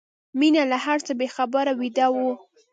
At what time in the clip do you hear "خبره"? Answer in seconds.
1.35-1.71